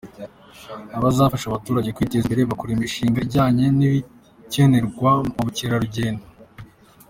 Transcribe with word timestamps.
Azanafasha 1.09 1.45
abaturage 1.47 1.93
kwiteza 1.95 2.25
imbere 2.27 2.49
bakora 2.51 2.71
imishinga 2.73 3.17
ijyanye 3.25 3.65
n’ibikenerwa 3.77 5.11
mu 5.33 5.41
bukerarugendo. 5.45 6.23